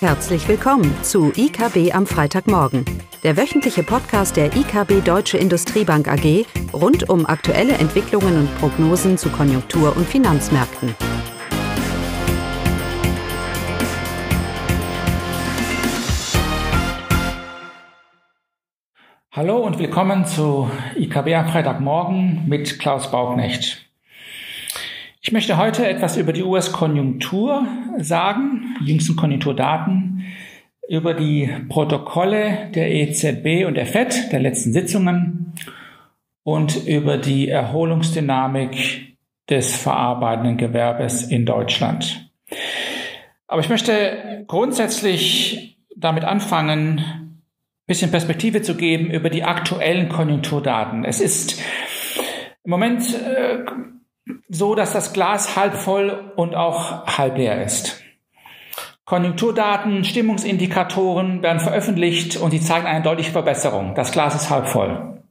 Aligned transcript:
Herzlich 0.00 0.46
willkommen 0.46 0.94
zu 1.02 1.32
IKB 1.34 1.94
am 1.94 2.06
Freitagmorgen, 2.06 2.84
der 3.22 3.38
wöchentliche 3.38 3.82
Podcast 3.82 4.36
der 4.36 4.54
IKB 4.54 5.02
Deutsche 5.02 5.38
Industriebank 5.38 6.06
AG 6.06 6.44
rund 6.74 7.08
um 7.08 7.24
aktuelle 7.24 7.72
Entwicklungen 7.72 8.40
und 8.40 8.58
Prognosen 8.58 9.16
zu 9.16 9.30
Konjunktur- 9.30 9.96
und 9.96 10.06
Finanzmärkten. 10.06 10.94
Hallo 19.32 19.64
und 19.64 19.78
willkommen 19.78 20.26
zu 20.26 20.70
IKB 20.94 21.34
am 21.36 21.48
Freitagmorgen 21.48 22.46
mit 22.46 22.78
Klaus 22.78 23.10
Bauknecht. 23.10 23.85
Ich 25.20 25.32
möchte 25.32 25.56
heute 25.56 25.86
etwas 25.88 26.16
über 26.16 26.32
die 26.32 26.42
US-Konjunktur 26.42 27.66
sagen, 27.98 28.76
die 28.80 28.90
jüngsten 28.90 29.16
Konjunkturdaten, 29.16 30.24
über 30.88 31.14
die 31.14 31.50
Protokolle 31.68 32.70
der 32.74 32.92
EZB 32.92 33.66
und 33.66 33.74
der 33.74 33.86
FED 33.86 34.30
der 34.30 34.40
letzten 34.40 34.72
Sitzungen 34.72 35.54
und 36.44 36.86
über 36.86 37.16
die 37.16 37.48
Erholungsdynamik 37.48 39.16
des 39.50 39.74
verarbeitenden 39.74 40.58
Gewerbes 40.58 41.24
in 41.24 41.44
Deutschland. 41.44 42.30
Aber 43.48 43.60
ich 43.60 43.68
möchte 43.68 44.44
grundsätzlich 44.46 45.78
damit 45.96 46.24
anfangen, 46.24 46.98
ein 46.98 47.42
bisschen 47.86 48.10
Perspektive 48.10 48.62
zu 48.62 48.76
geben 48.76 49.10
über 49.10 49.30
die 49.30 49.44
aktuellen 49.44 50.08
Konjunkturdaten. 50.08 51.04
Es 51.04 51.20
ist 51.20 51.60
im 52.64 52.70
Moment 52.70 53.02
äh, 53.14 53.64
so, 54.48 54.74
dass 54.74 54.92
das 54.92 55.12
Glas 55.12 55.56
halb 55.56 55.74
voll 55.74 56.32
und 56.36 56.54
auch 56.54 57.06
halb 57.06 57.36
leer 57.36 57.62
ist. 57.64 58.02
Konjunkturdaten, 59.04 60.02
Stimmungsindikatoren 60.04 61.42
werden 61.42 61.60
veröffentlicht 61.60 62.36
und 62.36 62.50
sie 62.50 62.60
zeigen 62.60 62.86
eine 62.86 63.02
deutliche 63.02 63.30
Verbesserung. 63.30 63.94
Das 63.94 64.10
Glas 64.10 64.34
ist 64.34 64.50
halb 64.50 64.66
voll. 64.66 65.22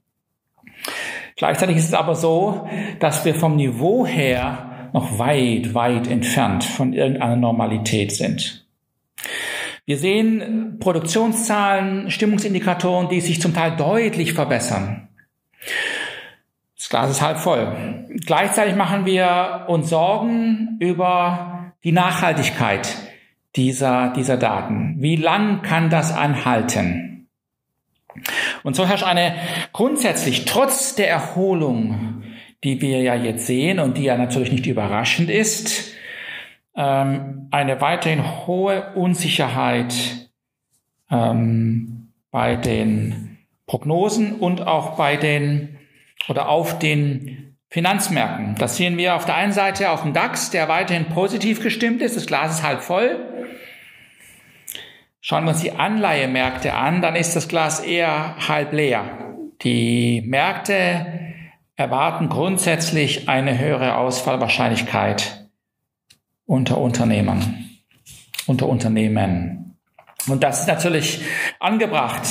Gleichzeitig 1.36 1.76
ist 1.76 1.90
es 1.90 1.94
aber 1.94 2.16
so, 2.16 2.70
dass 3.00 3.26
wir 3.26 3.36
vom 3.36 3.58
Niveau 3.58 4.06
her 4.06 4.90
noch 4.94 5.20
weit, 5.20 5.74
weit 5.74 6.08
entfernt 6.08 6.64
von 6.64 6.94
irgendeiner 6.94 7.36
Normalität 7.36 8.14
sind. 8.14 8.66
Wir 9.86 9.98
sehen 9.98 10.78
Produktionszahlen, 10.80 12.10
Stimmungsindikatoren, 12.10 13.10
die 13.10 13.20
sich 13.20 13.42
zum 13.42 13.54
Teil 13.54 13.76
deutlich 13.76 14.32
verbessern. 14.32 15.10
Das 16.86 16.92
Glas 16.92 17.10
ist 17.10 17.22
halb 17.24 17.40
voll. 17.40 18.06
Gleichzeitig 18.28 18.76
machen 18.76 19.08
wir 19.08 19.66
uns 19.70 19.90
Sorgen 19.90 20.78
über 20.80 21.74
die 21.84 21.92
Nachhaltigkeit 21.92 22.96
dieser, 23.56 24.14
dieser 24.16 24.38
Daten. 24.38 24.94
Wie 25.00 25.16
lang 25.16 25.64
kann 25.64 25.90
das 25.90 26.16
anhalten? 26.16 27.28
Und 28.62 28.76
so 28.76 28.88
herrscht 28.88 29.04
eine 29.04 29.34
grundsätzlich, 29.74 30.46
trotz 30.46 30.94
der 30.94 31.10
Erholung, 31.10 32.22
die 32.64 32.80
wir 32.82 33.02
ja 33.02 33.16
jetzt 33.16 33.48
sehen 33.48 33.80
und 33.80 33.98
die 33.98 34.04
ja 34.04 34.16
natürlich 34.16 34.52
nicht 34.52 34.68
überraschend 34.68 35.32
ist, 35.32 35.92
ähm, 36.76 37.48
eine 37.50 37.82
weiterhin 37.82 38.46
hohe 38.46 38.94
Unsicherheit 38.94 40.30
ähm, 41.10 42.12
bei 42.30 42.56
den 42.56 43.40
Prognosen 43.66 44.34
und 44.36 44.68
auch 44.68 44.98
bei 44.98 45.18
den 45.18 45.75
oder 46.28 46.50
auf 46.50 46.80
den 46.80 47.58
Finanzmärkten. 47.70 48.56
Das 48.56 48.78
sehen 48.78 48.98
wir 48.98 49.16
auf 49.16 49.26
der 49.26 49.36
einen 49.36 49.52
Seite 49.52 49.92
auf 49.92 50.04
dem 50.04 50.14
DAX, 50.14 50.50
der 50.50 50.70
weiterhin 50.70 51.10
positiv 51.10 51.62
gestimmt 51.62 52.02
ist. 52.02 52.16
Das 52.16 52.26
Glas 52.26 52.60
ist 52.60 52.64
halb 52.64 52.82
voll. 52.82 53.20
Schauen 55.20 55.44
wir 55.46 55.50
uns 55.52 55.62
die 55.62 55.72
Anleihemärkte 55.72 56.74
an, 56.74 57.02
dann 57.02 57.16
ist 57.16 57.36
das 57.36 57.48
Glas 57.48 57.80
eher 57.80 58.36
halb 58.48 58.74
leer. 58.74 59.36
Die 59.64 60.22
Märkte 60.26 61.08
erwarten 61.76 62.30
grundsätzlich 62.30 63.28
eine 63.28 63.58
höhere 63.58 63.98
Ausfallwahrscheinlichkeit 63.98 65.50
unter 66.46 66.78
Unternehmern, 66.78 67.66
unter 68.46 68.70
Unternehmen. 68.70 69.78
Und 70.28 70.44
das 70.44 70.62
ist 70.62 70.68
natürlich 70.68 71.22
angebracht. 71.60 72.24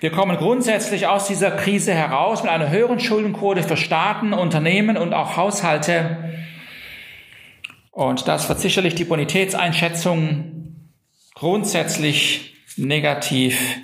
Wir 0.00 0.10
kommen 0.10 0.36
grundsätzlich 0.36 1.06
aus 1.06 1.26
dieser 1.26 1.50
Krise 1.50 1.94
heraus 1.94 2.42
mit 2.42 2.52
einer 2.52 2.70
höheren 2.70 3.00
Schuldenquote 3.00 3.62
für 3.62 3.76
Staaten, 3.76 4.32
Unternehmen 4.32 4.96
und 4.96 5.14
auch 5.14 5.36
Haushalte. 5.36 6.34
Und 7.90 8.28
das 8.28 8.48
wird 8.48 8.60
sicherlich 8.60 8.94
die 8.94 9.04
Bonitätseinschätzung 9.04 10.76
grundsätzlich 11.34 12.56
negativ 12.76 13.78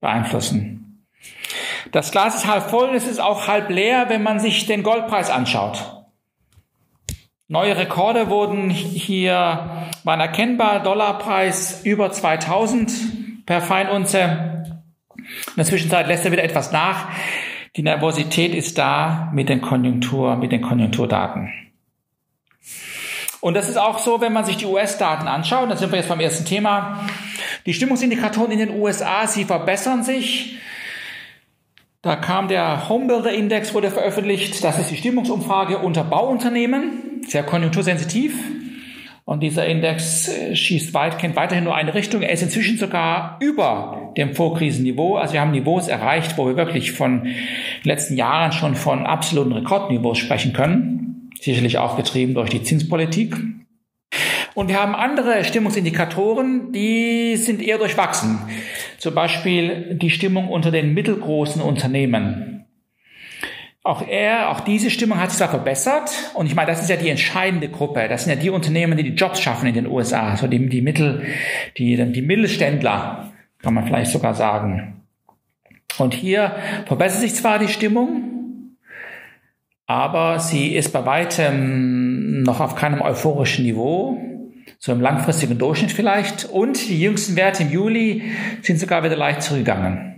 beeinflussen. 0.00 1.04
Das 1.90 2.12
Glas 2.12 2.36
ist 2.36 2.46
halb 2.46 2.70
voll, 2.70 2.94
es 2.94 3.06
ist 3.06 3.20
auch 3.20 3.48
halb 3.48 3.70
leer, 3.70 4.06
wenn 4.08 4.22
man 4.22 4.38
sich 4.40 4.66
den 4.66 4.82
Goldpreis 4.82 5.30
anschaut. 5.30 6.04
Neue 7.48 7.78
Rekorde 7.78 8.28
wurden 8.28 8.68
hier, 8.68 9.86
waren 10.04 10.20
erkennbar, 10.20 10.82
Dollarpreis 10.82 11.82
über 11.84 12.12
2000 12.12 13.46
per 13.46 13.62
Feinunze. 13.62 14.57
In 15.18 15.54
der 15.56 15.64
Zwischenzeit 15.64 16.06
lässt 16.06 16.24
er 16.24 16.32
wieder 16.32 16.44
etwas 16.44 16.72
nach. 16.72 17.08
Die 17.76 17.82
Nervosität 17.82 18.54
ist 18.54 18.78
da 18.78 19.30
mit 19.34 19.48
den 19.48 19.60
Konjunktur, 19.60 20.36
mit 20.36 20.52
den 20.52 20.62
Konjunkturdaten. 20.62 21.52
Und 23.40 23.54
das 23.54 23.68
ist 23.68 23.76
auch 23.76 23.98
so, 23.98 24.20
wenn 24.20 24.32
man 24.32 24.44
sich 24.44 24.56
die 24.56 24.66
US-Daten 24.66 25.28
anschaut, 25.28 25.70
da 25.70 25.76
sind 25.76 25.92
wir 25.92 25.98
jetzt 25.98 26.08
beim 26.08 26.20
ersten 26.20 26.44
Thema. 26.44 27.06
Die 27.66 27.74
Stimmungsindikatoren 27.74 28.50
in 28.50 28.58
den 28.58 28.80
USA, 28.80 29.26
sie 29.26 29.44
verbessern 29.44 30.02
sich. 30.02 30.58
Da 32.02 32.16
kam 32.16 32.48
der 32.48 32.88
Homebuilder 32.88 33.32
Index, 33.32 33.74
wurde 33.74 33.90
veröffentlicht. 33.90 34.62
Das 34.64 34.78
ist 34.78 34.90
die 34.90 34.96
Stimmungsumfrage 34.96 35.78
unter 35.78 36.04
Bauunternehmen, 36.04 37.22
sehr 37.28 37.42
konjunktursensitiv. 37.42 38.34
Und 39.28 39.40
dieser 39.40 39.66
Index 39.66 40.26
äh, 40.28 40.56
schießt 40.56 40.94
weit, 40.94 41.18
kennt 41.18 41.36
weiterhin 41.36 41.64
nur 41.64 41.74
eine 41.74 41.92
Richtung. 41.92 42.22
Er 42.22 42.30
ist 42.30 42.42
inzwischen 42.42 42.78
sogar 42.78 43.36
über 43.40 44.14
dem 44.16 44.34
Vorkrisenniveau. 44.34 45.16
Also 45.16 45.34
wir 45.34 45.42
haben 45.42 45.50
Niveaus 45.50 45.86
erreicht, 45.86 46.38
wo 46.38 46.46
wir 46.46 46.56
wirklich 46.56 46.92
von 46.92 47.24
den 47.24 47.34
letzten 47.82 48.16
Jahren 48.16 48.52
schon 48.52 48.74
von 48.74 49.04
absoluten 49.04 49.52
Rekordniveaus 49.52 50.16
sprechen 50.16 50.54
können. 50.54 51.28
Sicherlich 51.42 51.76
auch 51.76 51.98
getrieben 51.98 52.32
durch 52.32 52.48
die 52.48 52.62
Zinspolitik. 52.62 53.36
Und 54.54 54.68
wir 54.68 54.80
haben 54.80 54.94
andere 54.94 55.44
Stimmungsindikatoren, 55.44 56.72
die 56.72 57.36
sind 57.36 57.60
eher 57.60 57.76
durchwachsen. 57.76 58.38
Zum 58.96 59.14
Beispiel 59.14 59.98
die 60.00 60.08
Stimmung 60.08 60.48
unter 60.48 60.70
den 60.70 60.94
mittelgroßen 60.94 61.60
Unternehmen. 61.60 62.57
Auch 63.88 64.06
er, 64.06 64.50
auch 64.50 64.60
diese 64.60 64.90
Stimmung 64.90 65.18
hat 65.18 65.30
sich 65.30 65.38
da 65.38 65.48
verbessert. 65.48 66.10
Und 66.34 66.44
ich 66.44 66.54
meine, 66.54 66.70
das 66.70 66.82
ist 66.82 66.90
ja 66.90 66.96
die 66.96 67.08
entscheidende 67.08 67.70
Gruppe. 67.70 68.06
Das 68.06 68.24
sind 68.24 68.34
ja 68.34 68.38
die 68.38 68.50
Unternehmen, 68.50 68.98
die 68.98 69.02
die 69.02 69.14
Jobs 69.14 69.40
schaffen 69.40 69.66
in 69.66 69.72
den 69.72 69.86
USA. 69.86 70.36
So 70.36 70.46
die, 70.46 70.68
die 70.68 70.82
Mittel, 70.82 71.22
die, 71.78 71.96
die 72.12 72.20
Mittelständler, 72.20 73.32
kann 73.62 73.72
man 73.72 73.86
vielleicht 73.86 74.10
sogar 74.10 74.34
sagen. 74.34 75.06
Und 75.96 76.12
hier 76.12 76.54
verbessert 76.84 77.22
sich 77.22 77.34
zwar 77.34 77.58
die 77.58 77.68
Stimmung, 77.68 78.74
aber 79.86 80.38
sie 80.38 80.76
ist 80.76 80.92
bei 80.92 81.06
weitem 81.06 82.42
noch 82.42 82.60
auf 82.60 82.74
keinem 82.74 83.00
euphorischen 83.00 83.64
Niveau, 83.64 84.20
so 84.78 84.92
im 84.92 85.00
langfristigen 85.00 85.56
Durchschnitt 85.56 85.92
vielleicht. 85.92 86.44
Und 86.44 86.90
die 86.90 87.00
jüngsten 87.00 87.36
Werte 87.36 87.62
im 87.62 87.70
Juli 87.70 88.32
sind 88.60 88.78
sogar 88.78 89.02
wieder 89.02 89.16
leicht 89.16 89.40
zurückgegangen. 89.40 90.17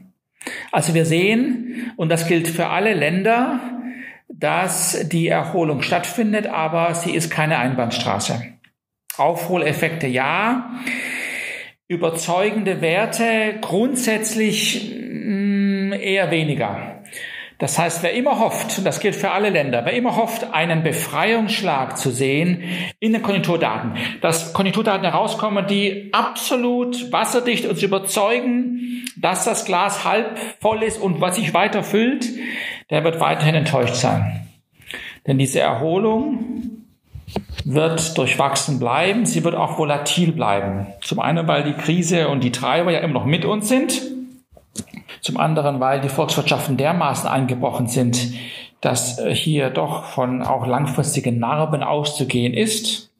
Also 0.72 0.94
wir 0.94 1.04
sehen, 1.04 1.92
und 1.96 2.10
das 2.10 2.26
gilt 2.26 2.48
für 2.48 2.68
alle 2.68 2.94
Länder, 2.94 3.60
dass 4.28 5.08
die 5.08 5.28
Erholung 5.28 5.82
stattfindet, 5.82 6.46
aber 6.46 6.94
sie 6.94 7.12
ist 7.12 7.30
keine 7.30 7.58
Einbahnstraße. 7.58 8.42
Aufholeffekte 9.16 10.06
ja, 10.06 10.70
überzeugende 11.88 12.80
Werte 12.80 13.56
grundsätzlich 13.60 14.94
mm, 14.94 15.92
eher 15.92 16.30
weniger. 16.30 16.99
Das 17.60 17.78
heißt, 17.78 18.02
wer 18.02 18.14
immer 18.14 18.40
hofft, 18.40 18.78
und 18.78 18.84
das 18.84 19.00
gilt 19.00 19.14
für 19.14 19.32
alle 19.32 19.50
Länder, 19.50 19.84
wer 19.84 19.92
immer 19.92 20.16
hofft, 20.16 20.54
einen 20.54 20.82
Befreiungsschlag 20.82 21.98
zu 21.98 22.10
sehen 22.10 22.64
in 23.00 23.12
den 23.12 23.20
Konjunkturdaten, 23.20 23.96
dass 24.22 24.54
Konjunkturdaten 24.54 25.04
herauskommen, 25.04 25.66
die 25.66 26.08
absolut 26.12 27.12
wasserdicht 27.12 27.66
uns 27.66 27.82
überzeugen, 27.82 29.04
dass 29.20 29.44
das 29.44 29.66
Glas 29.66 30.06
halb 30.06 30.38
voll 30.60 30.82
ist 30.82 30.96
und 31.02 31.20
was 31.20 31.36
sich 31.36 31.52
weiter 31.52 31.82
füllt, 31.82 32.26
der 32.88 33.04
wird 33.04 33.20
weiterhin 33.20 33.54
enttäuscht 33.54 33.96
sein. 33.96 34.48
Denn 35.26 35.36
diese 35.36 35.60
Erholung 35.60 36.86
wird 37.66 38.16
durchwachsen 38.16 38.78
bleiben, 38.78 39.26
sie 39.26 39.44
wird 39.44 39.54
auch 39.54 39.78
volatil 39.78 40.32
bleiben. 40.32 40.86
Zum 41.02 41.20
einen, 41.20 41.46
weil 41.46 41.64
die 41.64 41.74
Krise 41.74 42.28
und 42.28 42.42
die 42.42 42.52
Treiber 42.52 42.90
ja 42.90 43.00
immer 43.00 43.12
noch 43.12 43.26
mit 43.26 43.44
uns 43.44 43.68
sind 43.68 44.00
zum 45.20 45.36
anderen, 45.36 45.80
weil 45.80 46.00
die 46.00 46.08
Volkswirtschaften 46.08 46.76
dermaßen 46.76 47.28
eingebrochen 47.28 47.86
sind, 47.86 48.34
dass 48.80 49.18
äh, 49.18 49.34
hier 49.34 49.70
doch 49.70 50.04
von 50.04 50.42
auch 50.42 50.66
langfristigen 50.66 51.38
Narben 51.38 51.82
auszugehen 51.82 52.54
ist. 52.54 53.10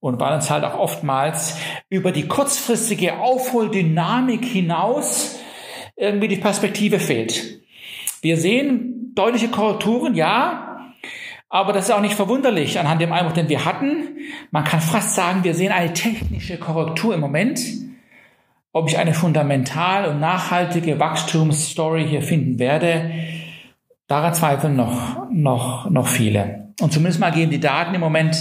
und 0.00 0.20
weil 0.20 0.34
uns 0.34 0.50
halt 0.50 0.64
auch 0.64 0.78
oftmals 0.78 1.56
über 1.88 2.12
die 2.12 2.28
kurzfristige 2.28 3.20
Aufholdynamik 3.20 4.44
hinaus 4.44 5.38
irgendwie 5.96 6.28
die 6.28 6.36
Perspektive 6.36 6.98
fehlt. 6.98 7.60
Wir 8.20 8.36
sehen 8.36 9.12
deutliche 9.14 9.48
Korrekturen, 9.48 10.14
ja, 10.14 10.92
aber 11.48 11.72
das 11.72 11.86
ist 11.86 11.90
auch 11.90 12.00
nicht 12.00 12.16
verwunderlich 12.16 12.78
anhand 12.78 13.00
dem 13.00 13.12
Einbruch, 13.12 13.32
den 13.32 13.48
wir 13.48 13.64
hatten. 13.64 14.18
Man 14.50 14.64
kann 14.64 14.80
fast 14.80 15.14
sagen, 15.14 15.44
wir 15.44 15.54
sehen 15.54 15.72
eine 15.72 15.92
technische 15.92 16.58
Korrektur 16.58 17.14
im 17.14 17.20
Moment. 17.20 17.60
Ob 18.76 18.88
ich 18.88 18.98
eine 18.98 19.14
fundamental 19.14 20.06
und 20.06 20.18
nachhaltige 20.18 20.98
Wachstumsstory 20.98 22.08
hier 22.08 22.22
finden 22.22 22.58
werde, 22.58 23.12
daran 24.08 24.34
zweifeln 24.34 24.74
noch, 24.74 25.30
noch, 25.30 25.88
noch 25.88 26.08
viele. 26.08 26.72
Und 26.80 26.92
zumindest 26.92 27.20
mal 27.20 27.30
geben 27.30 27.52
die 27.52 27.60
Daten 27.60 27.94
im 27.94 28.00
Moment 28.00 28.36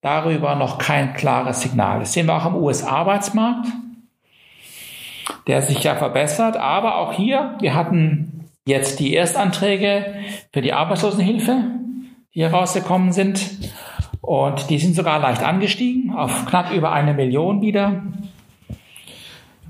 darüber 0.00 0.56
noch 0.56 0.78
kein 0.78 1.14
klares 1.14 1.60
Signal. 1.60 2.00
Das 2.00 2.12
sehen 2.12 2.26
wir 2.26 2.34
auch 2.34 2.44
am 2.44 2.56
US-Arbeitsmarkt, 2.56 3.68
der 5.46 5.62
sich 5.62 5.84
ja 5.84 5.94
verbessert. 5.94 6.56
Aber 6.56 6.98
auch 6.98 7.12
hier, 7.12 7.56
wir 7.60 7.76
hatten 7.76 8.48
jetzt 8.66 8.98
die 8.98 9.14
Erstanträge 9.14 10.12
für 10.52 10.60
die 10.60 10.72
Arbeitslosenhilfe, 10.72 11.56
die 12.34 12.42
herausgekommen 12.42 13.12
sind. 13.12 13.48
Und 14.22 14.70
die 14.70 14.78
sind 14.80 14.96
sogar 14.96 15.20
leicht 15.20 15.44
angestiegen 15.44 16.12
auf 16.16 16.46
knapp 16.46 16.72
über 16.72 16.90
eine 16.90 17.14
Million 17.14 17.62
wieder. 17.62 18.02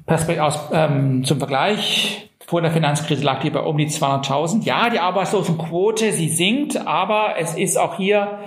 Perspekt 0.09 0.41
aus, 0.41 0.59
ähm, 0.73 1.23
zum 1.25 1.39
Vergleich, 1.39 2.31
vor 2.47 2.63
der 2.63 2.71
Finanzkrise 2.71 3.23
lag 3.23 3.41
die 3.41 3.51
bei 3.51 3.61
um 3.61 3.77
die 3.77 3.89
200.000. 3.89 4.65
Ja, 4.65 4.89
die 4.89 4.99
Arbeitslosenquote, 4.99 6.13
sie 6.13 6.31
sinkt, 6.31 6.79
aber 6.87 7.35
es 7.39 7.55
ist 7.55 7.77
auch 7.77 7.99
hier 7.99 8.39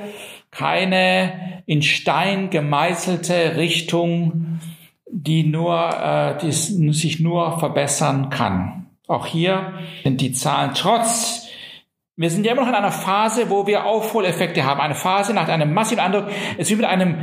keine 0.49 1.61
in 1.67 1.83
Stein 1.83 2.49
gemeißelte 2.49 3.55
Richtung, 3.57 4.59
die 5.07 5.43
nur, 5.43 5.77
äh, 5.77 6.37
die 6.39 6.51
sich 6.51 7.19
nur 7.19 7.59
verbessern 7.59 8.31
kann. 8.31 8.87
Auch 9.07 9.27
hier 9.27 9.73
sind 10.03 10.19
die 10.19 10.33
Zahlen 10.33 10.71
trotz 10.73 11.47
wir 12.17 12.29
sind 12.29 12.45
ja 12.45 12.51
immer 12.51 12.61
noch 12.61 12.69
in 12.69 12.75
einer 12.75 12.91
Phase, 12.91 13.49
wo 13.49 13.65
wir 13.67 13.85
Aufholeffekte 13.85 14.65
haben. 14.65 14.81
Eine 14.81 14.95
Phase 14.95 15.33
nach 15.33 15.47
einem 15.47 15.73
massiven 15.73 16.03
Eindruck. 16.03 16.25
Ist 16.57 16.69
wie 16.69 16.75
mit 16.75 16.85
einem 16.85 17.17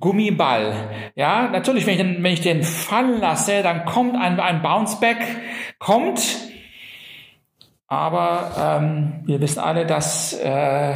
Gummiball. 0.00 0.90
Ja, 1.14 1.48
natürlich, 1.48 1.86
wenn 1.86 1.94
ich 1.94 2.00
den, 2.00 2.22
wenn 2.22 2.32
ich 2.32 2.40
den 2.40 2.62
fallen 2.62 3.20
lasse, 3.20 3.62
dann 3.62 3.84
kommt 3.84 4.16
ein, 4.16 4.40
ein 4.40 4.62
Bounceback, 4.62 5.18
kommt. 5.78 6.38
Aber 7.86 8.80
ähm, 8.80 9.22
wir 9.26 9.40
wissen 9.40 9.60
alle, 9.60 9.86
dass 9.86 10.32
äh, 10.32 10.94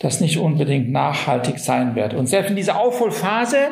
das 0.00 0.20
nicht 0.20 0.38
unbedingt 0.38 0.90
nachhaltig 0.90 1.58
sein 1.58 1.94
wird. 1.94 2.14
Und 2.14 2.26
selbst 2.26 2.50
in 2.50 2.56
dieser 2.56 2.78
Aufholphase, 2.78 3.70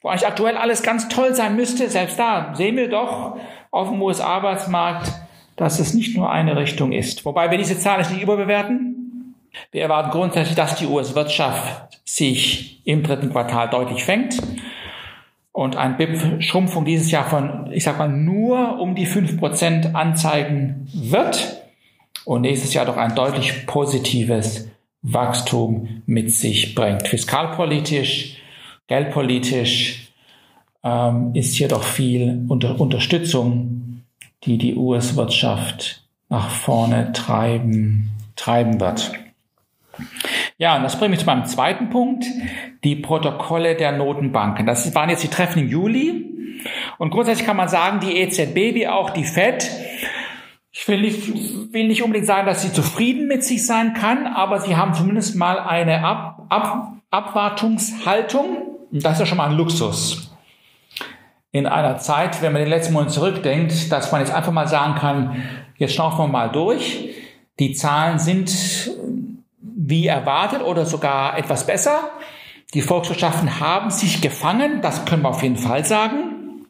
wo 0.00 0.08
eigentlich 0.08 0.26
aktuell 0.26 0.56
alles 0.56 0.82
ganz 0.82 1.08
toll 1.08 1.34
sein 1.34 1.54
müsste, 1.54 1.88
selbst 1.88 2.18
da 2.18 2.54
sehen 2.54 2.76
wir 2.76 2.88
doch 2.88 3.36
auf 3.70 3.88
dem 3.88 4.02
US-Arbeitsmarkt, 4.02 5.10
dass 5.62 5.78
es 5.78 5.94
nicht 5.94 6.16
nur 6.16 6.28
eine 6.28 6.56
Richtung 6.56 6.90
ist. 6.90 7.24
Wobei 7.24 7.50
wir 7.52 7.56
diese 7.56 7.78
Zahl 7.78 7.98
nicht 7.98 8.20
überbewerten. 8.20 9.36
Wir 9.70 9.82
erwarten 9.82 10.10
grundsätzlich, 10.10 10.56
dass 10.56 10.74
die 10.74 10.86
US-Wirtschaft 10.86 12.00
sich 12.04 12.80
im 12.84 13.04
dritten 13.04 13.30
Quartal 13.30 13.70
deutlich 13.70 14.02
fängt 14.02 14.38
und 15.52 15.76
ein 15.76 15.96
BIP-Schrumpfung 15.96 16.84
dieses 16.84 17.12
Jahr 17.12 17.26
von, 17.28 17.70
ich 17.70 17.84
sag 17.84 17.96
mal, 17.98 18.08
nur 18.08 18.80
um 18.80 18.96
die 18.96 19.06
fünf 19.06 19.38
Prozent 19.38 19.94
anzeigen 19.94 20.88
wird 20.92 21.62
und 22.24 22.40
nächstes 22.40 22.74
Jahr 22.74 22.86
doch 22.86 22.96
ein 22.96 23.14
deutlich 23.14 23.64
positives 23.66 24.68
Wachstum 25.02 26.02
mit 26.06 26.32
sich 26.32 26.74
bringt. 26.74 27.06
Fiskalpolitisch, 27.06 28.42
geldpolitisch 28.88 30.12
ähm, 30.82 31.30
ist 31.34 31.54
hier 31.54 31.68
doch 31.68 31.84
viel 31.84 32.46
unter 32.48 32.80
Unterstützung 32.80 33.91
die 34.44 34.58
die 34.58 34.74
US-Wirtschaft 34.76 36.04
nach 36.28 36.50
vorne 36.50 37.12
treiben, 37.12 38.10
treiben 38.36 38.80
wird. 38.80 39.12
Ja, 40.58 40.76
und 40.76 40.82
das 40.82 40.98
bringt 40.98 41.10
mich 41.10 41.20
zu 41.20 41.26
meinem 41.26 41.44
zweiten 41.44 41.90
Punkt, 41.90 42.24
die 42.82 42.96
Protokolle 42.96 43.76
der 43.76 43.92
Notenbanken. 43.92 44.66
Das 44.66 44.94
waren 44.94 45.10
jetzt 45.10 45.22
die 45.22 45.28
Treffen 45.28 45.60
im 45.60 45.68
Juli. 45.68 46.60
Und 46.98 47.10
grundsätzlich 47.10 47.46
kann 47.46 47.56
man 47.56 47.68
sagen, 47.68 48.00
die 48.00 48.16
EZB 48.16 48.74
wie 48.74 48.88
auch 48.88 49.10
die 49.10 49.24
FED, 49.24 49.68
ich 50.70 50.88
will 50.88 51.00
nicht, 51.00 51.72
will 51.72 51.86
nicht 51.86 52.02
unbedingt 52.02 52.26
sagen, 52.26 52.46
dass 52.46 52.62
sie 52.62 52.72
zufrieden 52.72 53.28
mit 53.28 53.44
sich 53.44 53.66
sein 53.66 53.92
kann, 53.92 54.26
aber 54.26 54.60
sie 54.60 54.76
haben 54.76 54.94
zumindest 54.94 55.36
mal 55.36 55.58
eine 55.58 56.02
Ab, 56.04 56.46
Ab, 56.48 56.94
Abwartungshaltung. 57.10 58.78
Das 58.90 59.14
ist 59.14 59.20
ja 59.20 59.26
schon 59.26 59.38
mal 59.38 59.50
ein 59.50 59.56
Luxus 59.56 60.31
in 61.52 61.66
einer 61.66 61.98
Zeit, 61.98 62.40
wenn 62.40 62.52
man 62.52 62.62
den 62.62 62.70
letzten 62.70 62.94
Monat 62.94 63.12
zurückdenkt, 63.12 63.92
dass 63.92 64.10
man 64.10 64.22
jetzt 64.22 64.32
einfach 64.32 64.52
mal 64.52 64.66
sagen 64.66 64.94
kann, 64.94 65.42
jetzt 65.76 65.94
schauen 65.94 66.16
wir 66.16 66.26
mal 66.26 66.50
durch. 66.50 67.10
Die 67.58 67.74
Zahlen 67.74 68.18
sind 68.18 68.90
wie 69.60 70.06
erwartet 70.06 70.62
oder 70.62 70.86
sogar 70.86 71.36
etwas 71.36 71.66
besser. 71.66 72.10
Die 72.72 72.80
Volkswirtschaften 72.80 73.60
haben 73.60 73.90
sich 73.90 74.22
gefangen, 74.22 74.80
das 74.80 75.04
können 75.04 75.22
wir 75.22 75.28
auf 75.28 75.42
jeden 75.42 75.58
Fall 75.58 75.84
sagen. 75.84 76.64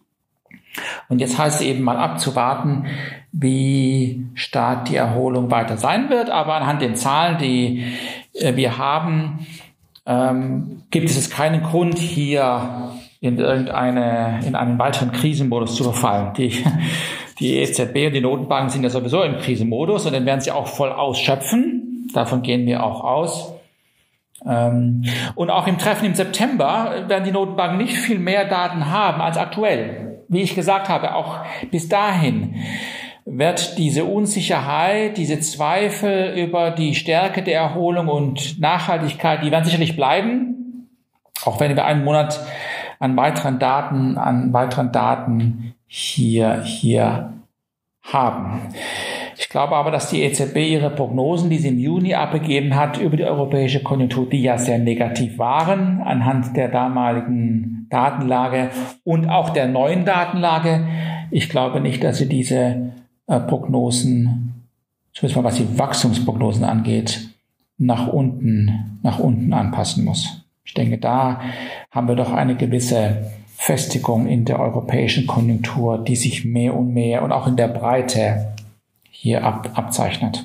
Und 1.08 1.20
jetzt 1.20 1.38
heißt 1.38 1.60
es 1.60 1.66
eben 1.66 1.82
mal 1.82 1.96
abzuwarten, 1.96 2.86
wie 3.30 4.26
stark 4.34 4.86
die 4.86 4.96
Erholung 4.96 5.50
weiter 5.50 5.76
sein 5.76 6.10
wird. 6.10 6.30
Aber 6.30 6.54
anhand 6.54 6.82
den 6.82 6.96
Zahlen, 6.96 7.38
die 7.38 7.84
äh, 8.34 8.56
wir 8.56 8.78
haben, 8.78 9.46
ähm, 10.06 10.82
gibt 10.90 11.10
es 11.10 11.30
keinen 11.30 11.62
Grund, 11.62 11.98
hier 11.98 12.90
in 13.22 13.38
irgendeine, 13.38 14.40
in 14.44 14.56
einen 14.56 14.80
weiteren 14.80 15.12
Krisenmodus 15.12 15.76
zu 15.76 15.84
verfallen. 15.84 16.34
Die, 16.34 16.64
die 17.38 17.58
EZB 17.58 18.08
und 18.08 18.14
die 18.14 18.20
Notenbanken 18.20 18.68
sind 18.68 18.82
ja 18.82 18.90
sowieso 18.90 19.22
im 19.22 19.38
Krisenmodus 19.38 20.06
und 20.06 20.12
dann 20.12 20.26
werden 20.26 20.40
sie 20.40 20.50
auch 20.50 20.66
voll 20.66 20.90
ausschöpfen. 20.90 22.10
Davon 22.12 22.42
gehen 22.42 22.66
wir 22.66 22.82
auch 22.82 23.04
aus. 23.04 23.54
Ähm, 24.44 25.04
und 25.36 25.50
auch 25.50 25.68
im 25.68 25.78
Treffen 25.78 26.06
im 26.06 26.16
September 26.16 27.04
werden 27.06 27.22
die 27.22 27.30
Notenbanken 27.30 27.78
nicht 27.78 27.96
viel 27.96 28.18
mehr 28.18 28.48
Daten 28.48 28.90
haben 28.90 29.22
als 29.22 29.36
aktuell. 29.36 30.24
Wie 30.26 30.42
ich 30.42 30.56
gesagt 30.56 30.88
habe, 30.88 31.14
auch 31.14 31.38
bis 31.70 31.88
dahin 31.88 32.56
wird 33.24 33.78
diese 33.78 34.04
Unsicherheit, 34.04 35.16
diese 35.16 35.38
Zweifel 35.38 36.36
über 36.36 36.72
die 36.72 36.96
Stärke 36.96 37.44
der 37.44 37.60
Erholung 37.60 38.08
und 38.08 38.58
Nachhaltigkeit, 38.58 39.44
die 39.44 39.52
werden 39.52 39.64
sicherlich 39.64 39.94
bleiben. 39.94 40.88
Auch 41.44 41.60
wenn 41.60 41.76
wir 41.76 41.84
einen 41.84 42.04
Monat 42.04 42.40
an 43.02 43.16
weiteren 43.16 43.58
Daten, 43.58 44.16
an 44.16 44.52
weiteren 44.52 44.92
Daten 44.92 45.74
hier, 45.88 46.62
hier 46.62 47.32
haben. 48.00 48.60
Ich 49.36 49.48
glaube 49.48 49.74
aber, 49.74 49.90
dass 49.90 50.08
die 50.08 50.22
EZB 50.22 50.56
ihre 50.58 50.90
Prognosen, 50.90 51.50
die 51.50 51.58
sie 51.58 51.70
im 51.70 51.80
Juni 51.80 52.14
abgegeben 52.14 52.76
hat, 52.76 52.98
über 52.98 53.16
die 53.16 53.24
europäische 53.24 53.82
Konjunktur, 53.82 54.28
die 54.28 54.42
ja 54.42 54.56
sehr 54.56 54.78
negativ 54.78 55.36
waren, 55.36 56.00
anhand 56.00 56.56
der 56.56 56.68
damaligen 56.68 57.88
Datenlage 57.90 58.70
und 59.02 59.28
auch 59.28 59.50
der 59.50 59.66
neuen 59.66 60.04
Datenlage, 60.04 60.86
ich 61.32 61.48
glaube 61.48 61.80
nicht, 61.80 62.04
dass 62.04 62.18
sie 62.18 62.28
diese 62.28 62.92
äh, 63.26 63.40
Prognosen, 63.40 64.62
zumindest 65.12 65.36
mal 65.36 65.48
was 65.48 65.56
die 65.56 65.76
Wachstumsprognosen 65.76 66.62
angeht, 66.62 67.30
nach 67.78 68.06
unten, 68.06 69.00
nach 69.02 69.18
unten 69.18 69.52
anpassen 69.52 70.04
muss. 70.04 70.41
Ich 70.64 70.74
denke, 70.74 70.98
da 70.98 71.40
haben 71.90 72.08
wir 72.08 72.16
doch 72.16 72.32
eine 72.32 72.56
gewisse 72.56 73.32
Festigung 73.56 74.26
in 74.26 74.44
der 74.44 74.60
europäischen 74.60 75.26
Konjunktur, 75.26 75.98
die 75.98 76.16
sich 76.16 76.44
mehr 76.44 76.74
und 76.74 76.92
mehr 76.92 77.22
und 77.22 77.32
auch 77.32 77.46
in 77.46 77.56
der 77.56 77.68
Breite 77.68 78.54
hier 79.10 79.44
ab, 79.44 79.70
abzeichnet. 79.74 80.44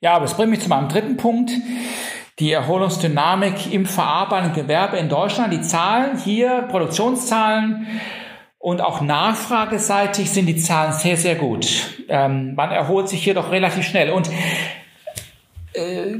Ja, 0.00 0.14
aber 0.14 0.24
es 0.24 0.34
bringt 0.34 0.50
mich 0.50 0.60
zu 0.60 0.68
meinem 0.68 0.88
dritten 0.88 1.16
Punkt. 1.16 1.52
Die 2.38 2.52
Erholungsdynamik 2.52 3.72
im 3.72 3.86
verarbeitenden 3.86 4.54
Gewerbe 4.54 4.96
in 4.96 5.08
Deutschland. 5.08 5.52
Die 5.52 5.60
Zahlen 5.60 6.18
hier, 6.18 6.62
Produktionszahlen 6.70 7.86
und 8.58 8.80
auch 8.80 9.00
nachfrageseitig 9.00 10.30
sind 10.30 10.46
die 10.46 10.56
Zahlen 10.56 10.92
sehr, 10.92 11.16
sehr 11.16 11.34
gut. 11.34 11.98
Ähm, 12.08 12.54
man 12.54 12.70
erholt 12.70 13.08
sich 13.08 13.22
hier 13.22 13.34
doch 13.34 13.50
relativ 13.50 13.84
schnell. 13.84 14.10
Und 14.10 14.30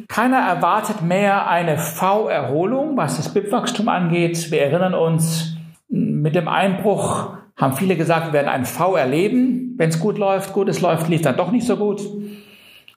keiner 0.09 0.38
erwartet 0.38 1.02
mehr 1.02 1.49
eine 1.49 1.78
V-Erholung, 1.78 2.97
was 2.97 3.16
das 3.16 3.35
BIP-Wachstum 3.35 3.88
angeht. 3.88 4.50
Wir 4.50 4.62
erinnern 4.62 4.95
uns, 4.95 5.57
mit 5.88 6.35
dem 6.35 6.49
Einbruch 6.49 7.35
haben 7.57 7.75
viele 7.75 7.97
gesagt, 7.97 8.26
wir 8.26 8.33
werden 8.33 8.49
ein 8.49 8.64
V 8.64 8.97
erleben. 8.97 9.75
Wenn 9.76 9.90
es 9.90 9.99
gut 9.99 10.19
läuft, 10.19 10.52
gut, 10.52 10.69
es 10.69 10.80
läuft, 10.80 11.09
lief 11.09 11.23
dann 11.23 11.37
doch 11.37 11.50
nicht 11.50 11.66
so 11.66 11.76
gut. 11.76 12.00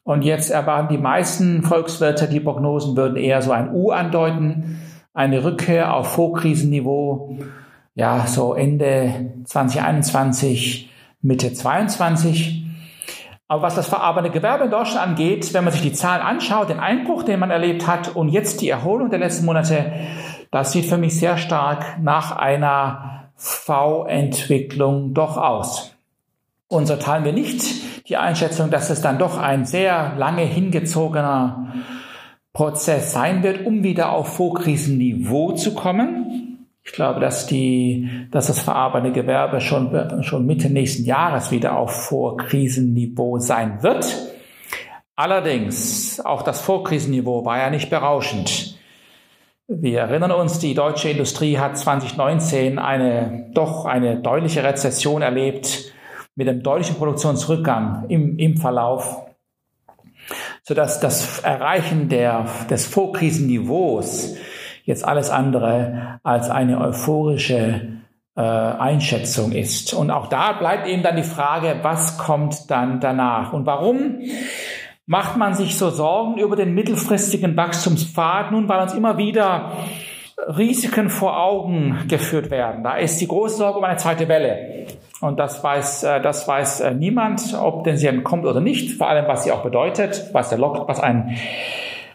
Und 0.03 0.23
jetzt 0.23 0.51
erwarten 0.51 0.93
die 0.93 1.01
meisten 1.01 1.63
Volkswirte, 1.63 2.27
die 2.27 2.39
Prognosen 2.39 2.95
würden 2.97 3.17
eher 3.17 3.41
so 3.41 3.51
ein 3.51 3.73
U 3.73 3.91
andeuten, 3.91 4.81
eine 5.13 5.43
Rückkehr 5.43 5.93
auf 5.93 6.13
Vorkrisenniveau, 6.13 7.37
ja, 7.95 8.25
so 8.27 8.53
Ende 8.53 9.31
2021, 9.45 10.89
Mitte 11.21 11.53
22. 11.53 12.62
Aber 13.47 13.61
was 13.61 13.75
das 13.75 13.87
verarbeitende 13.87 14.37
Gewerbe 14.37 14.65
in 14.65 14.71
Deutschland 14.71 15.07
angeht, 15.07 15.53
wenn 15.53 15.63
man 15.63 15.73
sich 15.73 15.81
die 15.81 15.93
Zahlen 15.93 16.21
anschaut, 16.21 16.69
den 16.69 16.79
Einbruch, 16.79 17.23
den 17.23 17.39
man 17.39 17.51
erlebt 17.51 17.87
hat 17.87 18.15
und 18.15 18.29
jetzt 18.29 18.61
die 18.61 18.69
Erholung 18.69 19.09
der 19.09 19.19
letzten 19.19 19.45
Monate, 19.45 19.91
Das 20.53 20.71
sieht 20.71 20.85
für 20.85 20.99
mich 20.99 21.19
sehr 21.19 21.37
stark 21.37 21.97
nach 21.99 22.31
einer 22.31 23.31
V-Entwicklung 23.35 25.15
doch 25.15 25.35
aus. 25.35 25.95
Und 26.67 26.85
so 26.85 26.95
teilen 26.95 27.25
wir 27.25 27.33
nicht 27.33 28.07
die 28.07 28.17
Einschätzung, 28.17 28.69
dass 28.69 28.91
es 28.91 29.01
dann 29.01 29.17
doch 29.17 29.39
ein 29.39 29.65
sehr 29.65 30.13
lange 30.15 30.43
hingezogener 30.43 31.73
Prozess 32.53 33.13
sein 33.13 33.41
wird, 33.41 33.65
um 33.65 33.83
wieder 33.83 34.11
auf 34.11 34.35
Vorkrisenniveau 34.35 35.53
zu 35.53 35.73
kommen. 35.73 36.42
Ich 36.85 36.91
glaube, 36.91 37.21
dass 37.21 37.47
die, 37.47 38.27
dass 38.31 38.47
das 38.47 38.59
verarbeitende 38.59 39.13
Gewerbe 39.13 39.61
schon, 39.61 40.23
schon 40.23 40.45
Mitte 40.45 40.69
nächsten 40.69 41.05
Jahres 41.05 41.51
wieder 41.51 41.77
auf 41.77 42.07
Vorkrisenniveau 42.07 43.39
sein 43.39 43.81
wird. 43.81 44.33
Allerdings, 45.15 46.19
auch 46.19 46.41
das 46.41 46.59
Vorkrisenniveau 46.59 47.45
war 47.45 47.57
ja 47.59 47.69
nicht 47.69 47.89
berauschend. 47.89 48.77
Wir 49.67 50.01
erinnern 50.01 50.31
uns, 50.31 50.59
die 50.59 50.73
deutsche 50.73 51.09
Industrie 51.09 51.57
hat 51.57 51.77
2019 51.77 52.77
eine, 52.77 53.49
doch 53.53 53.85
eine 53.85 54.17
deutliche 54.17 54.63
Rezession 54.63 55.21
erlebt 55.21 55.93
mit 56.35 56.49
einem 56.49 56.63
deutlichen 56.63 56.97
Produktionsrückgang 56.97 58.05
im, 58.09 58.37
im 58.37 58.57
Verlauf, 58.57 59.25
sodass 60.63 60.99
das 60.99 61.39
Erreichen 61.39 62.09
der, 62.09 62.45
des 62.69 62.85
Vorkrisenniveaus 62.87 64.35
jetzt 64.83 65.05
alles 65.05 65.29
andere 65.29 66.19
als 66.23 66.49
eine 66.49 66.79
euphorische 66.79 67.99
äh, 68.35 68.41
Einschätzung 68.41 69.51
ist. 69.51 69.93
Und 69.93 70.11
auch 70.11 70.27
da 70.27 70.53
bleibt 70.53 70.87
eben 70.87 71.03
dann 71.03 71.15
die 71.15 71.23
Frage, 71.23 71.79
was 71.81 72.17
kommt 72.17 72.69
dann 72.69 72.99
danach 72.99 73.53
und 73.53 73.65
warum? 73.65 74.19
Macht 75.05 75.35
man 75.37 75.53
sich 75.53 75.77
so 75.77 75.89
Sorgen 75.89 76.37
über 76.37 76.55
den 76.55 76.73
mittelfristigen 76.73 77.57
Wachstumspfad? 77.57 78.51
Nun, 78.51 78.69
weil 78.69 78.81
uns 78.81 78.93
immer 78.93 79.17
wieder 79.17 79.73
Risiken 80.47 81.09
vor 81.09 81.39
Augen 81.41 82.05
geführt 82.07 82.49
werden. 82.51 82.83
Da 82.83 82.95
ist 82.95 83.19
die 83.19 83.27
große 83.27 83.57
Sorge 83.57 83.77
um 83.77 83.83
eine 83.83 83.97
zweite 83.97 84.27
Welle. 84.27 84.87
Und 85.21 85.39
das 85.39 85.63
weiß, 85.63 86.03
äh, 86.03 86.21
das 86.21 86.47
weiß 86.47 86.81
äh, 86.81 86.93
niemand, 86.93 87.57
ob 87.57 87.83
denn 87.83 87.97
sie 87.97 88.09
kommt 88.23 88.45
oder 88.45 88.59
nicht. 88.59 88.97
Vor 88.97 89.09
allem, 89.09 89.27
was 89.27 89.43
sie 89.43 89.51
auch 89.51 89.63
bedeutet, 89.63 90.29
was 90.33 90.49
der 90.49 90.57
Lock, 90.57 90.87
was 90.87 90.99
ein, 90.99 91.37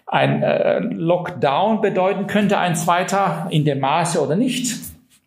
ein 0.09 0.43
äh, 0.43 0.81
Lockdown 0.81 1.81
bedeuten 1.81 2.27
könnte, 2.27 2.59
ein 2.59 2.75
zweiter 2.75 3.47
in 3.50 3.65
dem 3.65 3.81
Maße 3.81 4.23
oder 4.23 4.37
nicht. 4.37 4.75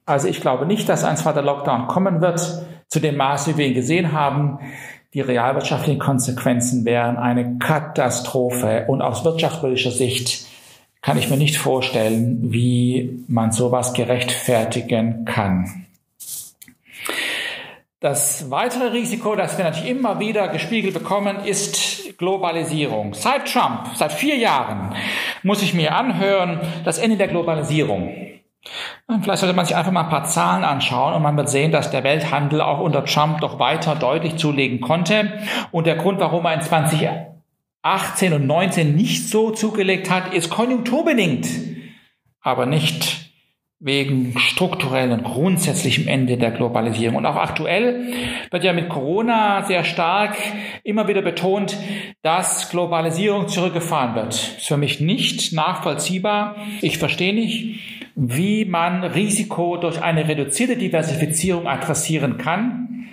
Also 0.05 0.27
ich 0.27 0.41
glaube 0.41 0.65
nicht, 0.65 0.89
dass 0.89 1.03
ein 1.03 1.17
zweiter 1.17 1.43
Lockdown 1.43 1.87
kommen 1.87 2.21
wird, 2.21 2.63
zu 2.87 2.99
dem 2.99 3.15
Maße, 3.15 3.53
wie 3.53 3.57
wir 3.57 3.67
ihn 3.67 3.73
gesehen 3.73 4.11
haben. 4.11 4.59
Die 5.13 5.21
realwirtschaftlichen 5.21 5.99
Konsequenzen 5.99 6.83
wären 6.83 7.17
eine 7.17 7.57
Katastrophe 7.59 8.85
und 8.87 9.01
aus 9.01 9.23
wirtschaftspolitischer 9.23 9.91
Sicht 9.91 10.47
kann 11.01 11.17
ich 11.17 11.29
mir 11.29 11.37
nicht 11.37 11.57
vorstellen, 11.57 12.51
wie 12.51 13.23
man 13.27 13.51
sowas 13.51 13.93
gerechtfertigen 13.93 15.25
kann. 15.25 15.85
Das 17.99 18.49
weitere 18.49 18.89
Risiko, 18.89 19.35
das 19.35 19.57
wir 19.57 19.65
natürlich 19.65 19.89
immer 19.89 20.19
wieder 20.19 20.47
gespiegelt 20.47 20.93
bekommen, 20.93 21.37
ist 21.45 21.90
Globalisierung. 22.21 23.15
Seit 23.15 23.51
Trump, 23.51 23.87
seit 23.95 24.13
vier 24.13 24.37
Jahren, 24.37 24.93
muss 25.41 25.63
ich 25.63 25.73
mir 25.73 25.95
anhören, 25.95 26.59
das 26.85 26.99
Ende 26.99 27.17
der 27.17 27.27
Globalisierung. 27.27 28.15
Vielleicht 29.23 29.39
sollte 29.39 29.55
man 29.55 29.65
sich 29.65 29.75
einfach 29.75 29.91
mal 29.91 30.03
ein 30.03 30.09
paar 30.09 30.25
Zahlen 30.25 30.63
anschauen 30.63 31.15
und 31.15 31.23
man 31.23 31.35
wird 31.35 31.49
sehen, 31.49 31.71
dass 31.71 31.89
der 31.89 32.03
Welthandel 32.03 32.61
auch 32.61 32.79
unter 32.79 33.03
Trump 33.05 33.41
doch 33.41 33.57
weiter 33.57 33.95
deutlich 33.95 34.35
zulegen 34.35 34.81
konnte. 34.81 35.39
Und 35.71 35.87
der 35.87 35.95
Grund, 35.95 36.19
warum 36.19 36.45
er 36.45 36.53
in 36.53 36.61
2018 36.61 38.33
und 38.33 38.45
19 38.45 38.95
nicht 38.95 39.27
so 39.27 39.49
zugelegt 39.49 40.11
hat, 40.11 40.31
ist 40.31 40.51
konjunkturbedingt, 40.51 41.47
aber 42.41 42.67
nicht 42.67 43.20
wegen 43.83 44.37
strukturellen, 44.37 45.23
grundsätzlichem 45.23 46.07
Ende 46.07 46.37
der 46.37 46.51
Globalisierung. 46.51 47.17
Und 47.17 47.25
auch 47.25 47.35
aktuell 47.35 48.13
wird 48.51 48.63
ja 48.63 48.73
mit 48.73 48.89
Corona 48.89 49.63
sehr 49.63 49.83
stark 49.83 50.37
immer 50.83 51.07
wieder 51.07 51.23
betont, 51.23 51.75
dass 52.21 52.69
Globalisierung 52.69 53.47
zurückgefahren 53.47 54.13
wird. 54.13 54.27
Das 54.27 54.57
ist 54.59 54.67
für 54.67 54.77
mich 54.77 55.01
nicht 55.01 55.51
nachvollziehbar. 55.53 56.57
Ich 56.81 56.99
verstehe 56.99 57.33
nicht, 57.33 57.79
wie 58.15 58.65
man 58.65 59.03
Risiko 59.03 59.77
durch 59.77 59.99
eine 59.99 60.27
reduzierte 60.27 60.77
Diversifizierung 60.77 61.67
adressieren 61.67 62.37
kann. 62.37 63.07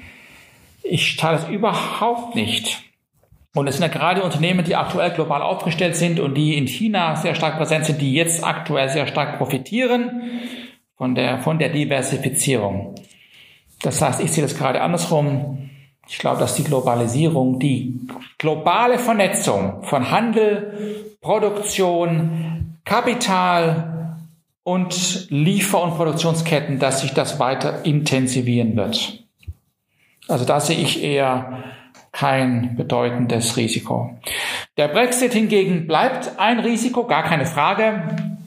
Ich 0.83 1.17
teile 1.17 1.39
es 1.39 1.49
überhaupt 1.49 2.35
nicht. 2.35 2.83
Und 3.55 3.69
es 3.69 3.79
sind 3.79 3.91
ja 3.91 3.99
gerade 3.99 4.23
Unternehmen, 4.23 4.65
die 4.67 4.77
aktuell 4.77 5.13
global 5.13 5.41
aufgestellt 5.41 5.97
sind 5.97 6.21
und 6.21 6.35
die 6.35 6.59
in 6.59 6.67
China 6.67 7.17
sehr 7.17 7.35
stark 7.35 7.57
präsent 7.57 7.87
sind, 7.87 8.03
die 8.03 8.13
jetzt 8.13 8.45
aktuell 8.45 8.91
sehr 8.91 9.07
stark 9.07 9.39
profitieren 9.39 10.23
von 10.99 11.14
der, 11.14 11.38
von 11.38 11.59
der 11.59 11.71
Diversifizierung. 11.71 12.95
Das 13.81 14.02
heißt, 14.02 14.21
ich 14.21 14.33
sehe 14.33 14.43
das 14.43 14.57
gerade 14.57 14.83
andersrum. 14.83 15.71
Ich 16.09 16.19
glaube, 16.19 16.40
dass 16.40 16.57
die 16.57 16.64
Globalisierung, 16.64 17.59
die 17.59 18.00
globale 18.37 18.99
Vernetzung 18.99 19.85
von 19.85 20.11
Handel, 20.11 21.14
Produktion, 21.21 22.78
Kapital, 22.85 23.95
und 24.69 25.31
Liefer- 25.31 25.83
und 25.83 25.97
Produktionsketten, 25.97 26.78
dass 26.78 27.00
sich 27.00 27.14
das 27.14 27.40
weiter 27.40 27.87
intensivieren 27.87 28.76
wird. 28.76 29.25
Also 30.28 30.45
da 30.45 30.61
sehe 30.61 30.76
ich 30.76 31.02
eher 31.02 31.64
kein 32.12 32.76
bedeutendes 32.76 33.57
Risiko. 33.57 34.19
Der 34.76 34.88
Brexit 34.88 35.33
hingegen 35.33 35.87
bleibt 35.87 36.38
ein 36.38 36.59
Risiko, 36.61 37.05
gar 37.05 37.23
keine 37.23 37.47
Frage. 37.47 38.38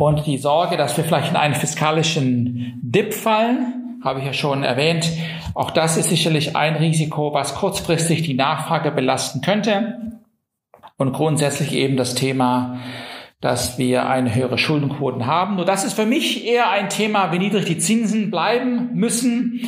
Und 0.00 0.26
die 0.26 0.38
Sorge, 0.38 0.78
dass 0.78 0.96
wir 0.96 1.04
vielleicht 1.04 1.30
in 1.30 1.36
einen 1.36 1.54
fiskalischen 1.54 2.80
Dip 2.82 3.12
fallen, 3.12 3.98
habe 4.02 4.20
ich 4.20 4.24
ja 4.24 4.32
schon 4.32 4.64
erwähnt. 4.64 5.06
Auch 5.54 5.70
das 5.70 5.98
ist 5.98 6.08
sicherlich 6.08 6.56
ein 6.56 6.76
Risiko, 6.76 7.34
was 7.34 7.54
kurzfristig 7.54 8.22
die 8.22 8.32
Nachfrage 8.32 8.92
belasten 8.92 9.42
könnte. 9.42 10.20
Und 10.96 11.12
grundsätzlich 11.12 11.74
eben 11.74 11.98
das 11.98 12.14
Thema 12.14 12.78
dass 13.42 13.78
wir 13.78 14.06
eine 14.06 14.34
höhere 14.34 14.58
Schuldenquoten 14.58 15.24
haben. 15.24 15.56
Nur 15.56 15.64
das 15.64 15.84
ist 15.84 15.94
für 15.94 16.04
mich 16.04 16.46
eher 16.46 16.68
ein 16.68 16.90
Thema, 16.90 17.32
wie 17.32 17.38
niedrig 17.38 17.64
die 17.64 17.78
Zinsen 17.78 18.30
bleiben 18.30 18.90
müssen, 18.92 19.62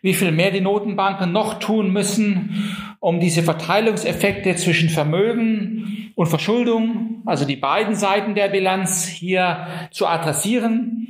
wie 0.00 0.14
viel 0.14 0.30
mehr 0.30 0.52
die 0.52 0.60
Notenbanken 0.60 1.32
noch 1.32 1.58
tun 1.58 1.92
müssen, 1.92 2.72
um 3.00 3.18
diese 3.18 3.42
Verteilungseffekte 3.42 4.54
zwischen 4.54 4.90
Vermögen 4.90 6.05
und 6.16 6.26
Verschuldung, 6.26 7.22
also 7.26 7.44
die 7.44 7.56
beiden 7.56 7.94
Seiten 7.94 8.34
der 8.34 8.48
Bilanz 8.48 9.06
hier 9.06 9.66
zu 9.90 10.06
adressieren. 10.06 11.06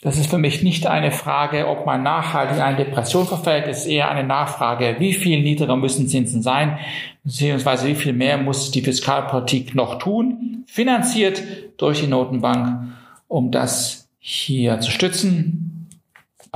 Das 0.00 0.18
ist 0.18 0.28
für 0.28 0.38
mich 0.38 0.62
nicht 0.64 0.86
eine 0.86 1.12
Frage, 1.12 1.68
ob 1.68 1.86
man 1.86 2.02
nachhaltig 2.02 2.56
in 2.56 2.62
eine 2.62 2.76
Depression 2.76 3.26
verfällt. 3.26 3.68
Es 3.68 3.82
ist 3.82 3.86
eher 3.86 4.10
eine 4.10 4.26
Nachfrage, 4.26 4.96
wie 4.98 5.12
viel 5.12 5.42
niedriger 5.42 5.76
müssen 5.76 6.08
Zinsen 6.08 6.42
sein, 6.42 6.78
beziehungsweise 7.22 7.86
wie 7.86 7.94
viel 7.94 8.12
mehr 8.12 8.36
muss 8.36 8.72
die 8.72 8.82
Fiskalpolitik 8.82 9.76
noch 9.76 10.00
tun, 10.00 10.64
finanziert 10.66 11.42
durch 11.76 12.00
die 12.00 12.08
Notenbank, 12.08 12.94
um 13.28 13.52
das 13.52 14.08
hier 14.18 14.80
zu 14.80 14.90
stützen. 14.90 15.77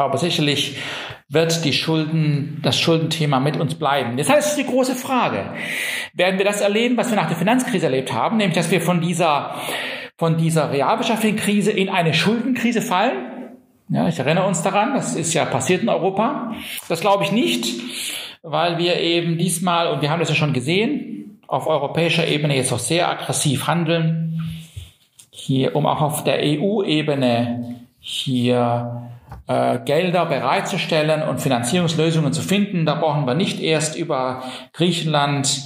Aber 0.04 0.18
sicherlich 0.18 0.76
wird 1.28 1.64
die 1.64 1.72
Schulden, 1.72 2.60
das 2.62 2.78
Schuldenthema 2.78 3.40
mit 3.40 3.56
uns 3.56 3.74
bleiben. 3.74 4.16
Das 4.16 4.28
heißt, 4.28 4.52
es 4.52 4.58
ist 4.58 4.66
die 4.66 4.70
große 4.70 4.94
Frage. 4.94 5.44
Werden 6.12 6.38
wir 6.38 6.44
das 6.44 6.60
erleben, 6.60 6.96
was 6.96 7.10
wir 7.10 7.16
nach 7.16 7.28
der 7.28 7.36
Finanzkrise 7.36 7.86
erlebt 7.86 8.12
haben, 8.12 8.36
nämlich, 8.36 8.56
dass 8.56 8.70
wir 8.70 8.80
von 8.80 9.00
dieser, 9.00 9.54
von 10.18 10.36
dieser 10.36 10.70
realwirtschaftlichen 10.70 11.38
Krise 11.38 11.72
in 11.72 11.88
eine 11.88 12.12
Schuldenkrise 12.12 12.82
fallen? 12.82 13.32
Ja, 13.88 14.08
ich 14.08 14.18
erinnere 14.18 14.46
uns 14.46 14.62
daran, 14.62 14.94
das 14.94 15.14
ist 15.14 15.34
ja 15.34 15.44
passiert 15.44 15.82
in 15.82 15.88
Europa. 15.88 16.52
Das 16.88 17.00
glaube 17.00 17.24
ich 17.24 17.32
nicht, 17.32 17.80
weil 18.42 18.78
wir 18.78 19.00
eben 19.00 19.38
diesmal, 19.38 19.88
und 19.88 20.02
wir 20.02 20.10
haben 20.10 20.20
das 20.20 20.28
ja 20.28 20.34
schon 20.34 20.52
gesehen, 20.52 21.40
auf 21.46 21.66
europäischer 21.66 22.26
Ebene 22.26 22.56
jetzt 22.56 22.72
auch 22.72 22.78
sehr 22.78 23.10
aggressiv 23.10 23.66
handeln, 23.66 24.62
hier, 25.30 25.76
um 25.76 25.86
auch 25.86 26.00
auf 26.00 26.24
der 26.24 26.38
EU-Ebene 26.40 27.76
hier 28.00 29.10
äh, 29.46 29.78
Gelder 29.80 30.26
bereitzustellen 30.26 31.22
und 31.22 31.40
Finanzierungslösungen 31.40 32.32
zu 32.32 32.42
finden. 32.42 32.86
Da 32.86 32.94
brauchen 32.94 33.26
wir 33.26 33.34
nicht 33.34 33.60
erst 33.60 33.96
über 33.96 34.42
Griechenland 34.72 35.62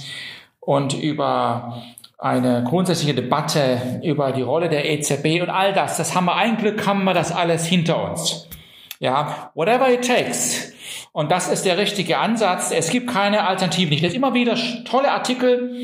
und 0.59 0.93
über 0.93 1.83
eine 2.17 2.63
grundsätzliche 2.63 3.13
Debatte 3.13 4.01
über 4.03 4.31
die 4.31 4.41
Rolle 4.41 4.69
der 4.69 4.89
EZB 4.89 5.41
und 5.41 5.49
all 5.49 5.73
das. 5.73 5.97
Das 5.97 6.15
haben 6.15 6.25
wir 6.25 6.35
ein 6.35 6.57
Glück, 6.57 6.85
haben 6.87 7.03
wir 7.03 7.13
das 7.13 7.31
alles 7.31 7.65
hinter 7.65 8.09
uns. 8.09 8.47
Ja, 8.99 9.51
whatever 9.53 9.91
it 9.91 10.07
takes. 10.07 10.73
Und 11.11 11.31
das 11.31 11.47
ist 11.47 11.65
der 11.65 11.77
richtige 11.77 12.17
Ansatz. 12.17 12.71
Es 12.71 12.89
gibt 12.89 13.11
keine 13.11 13.47
Alternative. 13.47 13.93
Ich 13.93 14.01
lese 14.01 14.15
immer 14.15 14.33
wieder 14.33 14.55
tolle 14.85 15.11
Artikel, 15.11 15.75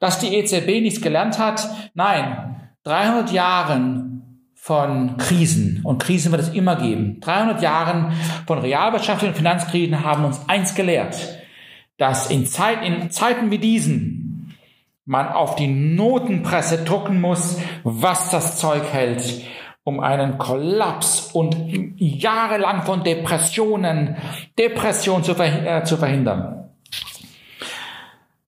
dass 0.00 0.18
die 0.18 0.34
EZB 0.36 0.80
nichts 0.80 1.00
gelernt 1.00 1.38
hat. 1.38 1.68
Nein, 1.94 2.60
300 2.84 3.30
Jahren 3.32 4.11
von 4.64 5.16
Krisen 5.16 5.80
und 5.82 6.00
Krisen 6.00 6.30
wird 6.30 6.40
es 6.40 6.50
immer 6.50 6.76
geben. 6.76 7.18
300 7.18 7.60
Jahren 7.62 8.12
von 8.46 8.60
realwirtschaftlichen 8.60 9.34
Finanzkrisen 9.34 10.04
haben 10.04 10.24
uns 10.24 10.48
eins 10.48 10.76
gelehrt, 10.76 11.16
dass 11.98 12.30
in, 12.30 12.46
Zeit, 12.46 12.84
in 12.84 13.10
Zeiten 13.10 13.50
wie 13.50 13.58
diesen 13.58 14.54
man 15.04 15.26
auf 15.26 15.56
die 15.56 15.66
Notenpresse 15.66 16.84
drucken 16.84 17.20
muss, 17.20 17.58
was 17.82 18.30
das 18.30 18.60
Zeug 18.60 18.84
hält 18.92 19.42
um 19.84 19.98
einen 19.98 20.38
Kollaps 20.38 21.32
und 21.32 21.56
jahrelang 21.96 22.82
von 22.82 23.02
Depressionen, 23.02 24.16
Depression 24.56 25.24
zu, 25.24 25.32
äh, 25.32 25.82
zu 25.82 25.96
verhindern. 25.96 26.61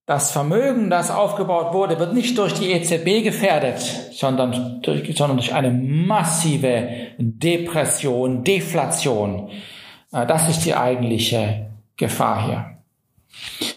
Das 0.07 0.31
Vermögen, 0.31 0.91
das 0.91 1.09
aufgebaut 1.09 1.73
wurde, 1.73 1.97
wird 1.97 2.13
nicht 2.13 2.37
durch 2.37 2.53
die 2.53 2.71
EZB 2.71 3.23
gefährdet, 3.23 3.79
sondern 4.11 4.79
durch, 4.83 5.17
sondern 5.17 5.37
durch 5.37 5.51
eine 5.51 5.71
massive 5.71 6.89
Depression, 7.17 8.43
Deflation. 8.43 9.49
Äh, 10.11 10.27
das 10.27 10.47
ist 10.47 10.63
die 10.63 10.75
eigentliche 10.75 11.71
Gefahr 11.97 12.45
hier. 12.45 12.65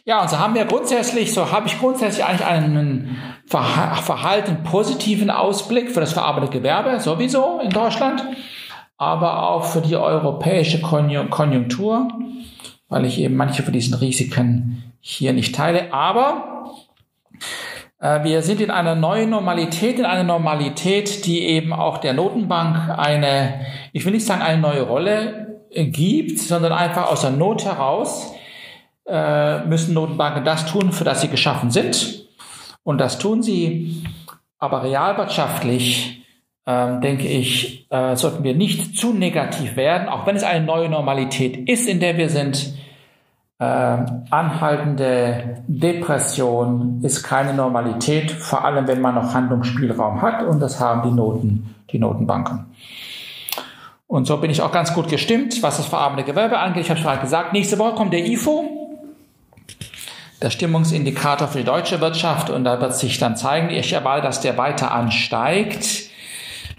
Ja, 0.04 0.20
und 0.20 0.28
so 0.28 0.38
haben 0.38 0.54
wir 0.54 0.66
grundsätzlich, 0.66 1.32
so 1.32 1.50
habe 1.50 1.66
ich 1.66 1.78
grundsätzlich 1.78 2.25
eigentlich 2.25 2.47
einen 2.47 3.16
verhalten 3.47 4.62
positiven 4.64 5.30
Ausblick 5.30 5.90
für 5.90 6.00
das 6.00 6.12
verarbeitete 6.12 6.58
Gewerbe 6.58 7.00
sowieso 7.00 7.58
in 7.61 7.70
Deutschland, 7.70 8.23
aber 8.99 9.49
auch 9.49 9.64
für 9.64 9.80
die 9.80 9.97
europäische 9.97 10.80
Konjunktur, 10.80 12.08
weil 12.88 13.04
ich 13.04 13.18
eben 13.21 13.37
manche 13.37 13.62
von 13.62 13.73
diesen 13.73 13.95
Risiken 13.95 14.92
hier 15.00 15.33
nicht 15.33 15.54
teile. 15.54 15.92
Aber 15.92 16.64
äh, 18.00 18.23
wir 18.25 18.42
sind 18.42 18.61
in 18.61 18.71
einer 18.71 18.95
neuen 18.95 19.30
Normalität, 19.30 19.99
in 19.99 20.04
einer 20.04 20.25
Normalität, 20.25 21.26
die 21.26 21.42
eben 21.42 21.73
auch 21.73 21.99
der 21.99 22.14
Notenbank 22.14 22.99
eine, 22.99 23.66
ich 23.92 24.04
will 24.04 24.12
nicht 24.12 24.26
sagen 24.26 24.42
eine 24.42 24.61
neue 24.61 24.83
Rolle 24.83 25.64
äh, 25.71 25.87
gibt, 25.87 26.38
sondern 26.38 26.73
einfach 26.73 27.11
aus 27.11 27.23
der 27.23 27.30
Not 27.30 27.64
heraus 27.64 28.33
äh, 29.07 29.64
müssen 29.64 29.95
Notenbanken 29.95 30.45
das 30.45 30.66
tun, 30.66 30.92
für 30.92 31.04
das 31.04 31.21
sie 31.21 31.28
geschaffen 31.28 31.71
sind. 31.71 32.26
Und 32.83 32.99
das 32.99 33.18
tun 33.18 33.42
sie. 33.42 34.04
Aber 34.59 34.83
realwirtschaftlich, 34.83 36.17
äh, 36.68 37.00
denke 37.00 37.26
ich, 37.26 37.87
äh, 37.90 38.14
sollten 38.14 38.44
wir 38.44 38.54
nicht 38.54 38.94
zu 38.98 39.14
negativ 39.14 39.76
werden, 39.76 40.06
auch 40.08 40.26
wenn 40.26 40.37
es 40.37 40.42
eine 40.42 40.66
neue 40.66 40.90
Normalität 40.90 41.66
ist, 41.66 41.88
in 41.88 41.98
der 41.98 42.18
wir 42.18 42.28
sind. 42.28 42.75
Äh, 43.58 43.64
anhaltende 43.64 45.62
Depression 45.66 47.00
ist 47.02 47.22
keine 47.22 47.54
Normalität, 47.54 48.30
vor 48.30 48.66
allem 48.66 48.87
wenn 48.87 49.00
man 49.00 49.14
noch 49.14 49.32
Handlungsspielraum 49.32 50.20
hat 50.20 50.44
und 50.44 50.60
das 50.60 50.78
haben 50.78 51.08
die 51.08 51.16
Noten, 51.16 51.75
die 51.90 51.98
Notenbanken. 51.98 52.66
Und 54.06 54.26
so 54.26 54.37
bin 54.37 54.50
ich 54.50 54.60
auch 54.60 54.70
ganz 54.70 54.92
gut 54.92 55.08
gestimmt, 55.08 55.62
was 55.62 55.78
das 55.78 55.87
verarbeitende 55.87 56.30
Gewerbe 56.30 56.58
angeht. 56.58 56.84
Ich 56.84 56.90
habe 56.90 57.00
schon 57.00 57.20
gesagt, 57.20 57.54
nächste 57.54 57.78
Woche 57.78 57.94
kommt 57.94 58.12
der 58.12 58.26
IFO 58.26 58.75
der 60.40 60.50
Stimmungsindikator 60.50 61.48
für 61.48 61.58
die 61.58 61.64
deutsche 61.64 62.00
Wirtschaft 62.00 62.48
und 62.50 62.62
da 62.62 62.80
wird 62.80 62.94
sich 62.94 63.18
dann 63.18 63.37
zeigen, 63.37 63.70
ich 63.70 63.92
erwarte, 63.92 64.22
dass 64.22 64.40
der 64.40 64.56
weiter 64.56 64.92
ansteigt. 64.92 66.08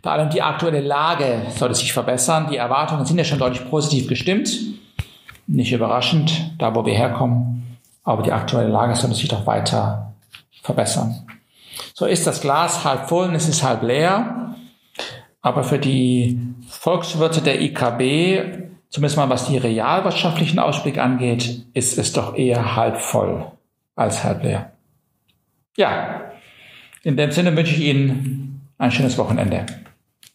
Vor 0.01 0.11
allem 0.11 0.29
die 0.29 0.41
aktuelle 0.41 0.81
Lage 0.81 1.43
sollte 1.55 1.75
sich 1.75 1.93
verbessern. 1.93 2.47
Die 2.49 2.57
Erwartungen 2.57 3.05
sind 3.05 3.17
ja 3.17 3.23
schon 3.23 3.39
deutlich 3.39 3.69
positiv 3.69 4.07
gestimmt. 4.07 4.49
Nicht 5.47 5.71
überraschend, 5.71 6.53
da 6.57 6.73
wo 6.75 6.85
wir 6.85 6.93
herkommen. 6.93 7.77
Aber 8.03 8.23
die 8.23 8.31
aktuelle 8.31 8.69
Lage 8.69 8.95
sollte 8.95 9.15
sich 9.15 9.27
doch 9.27 9.45
weiter 9.45 10.13
verbessern. 10.61 11.27
So 11.93 12.05
ist 12.05 12.27
das 12.27 12.41
Glas 12.41 12.85
halb 12.85 13.09
voll 13.09 13.27
und 13.27 13.35
es 13.35 13.49
ist 13.49 13.63
halb 13.63 13.83
leer. 13.83 14.55
Aber 15.41 15.63
für 15.63 15.79
die 15.79 16.39
Volkswirte 16.67 17.41
der 17.41 17.61
IKB 17.61 18.69
zumindest 18.89 19.17
mal 19.17 19.29
was 19.29 19.47
die 19.47 19.57
realwirtschaftlichen 19.57 20.59
Ausblicke 20.59 21.01
angeht, 21.01 21.65
ist 21.73 21.97
es 21.97 22.13
doch 22.13 22.35
eher 22.35 22.75
halb 22.75 22.97
voll 22.97 23.51
als 23.95 24.23
halb 24.23 24.43
leer. 24.43 24.71
Ja, 25.77 26.21
in 27.03 27.15
dem 27.15 27.31
Sinne 27.31 27.55
wünsche 27.55 27.75
ich 27.75 27.81
Ihnen 27.81 28.67
ein 28.77 28.91
schönes 28.91 29.17
Wochenende. 29.17 29.65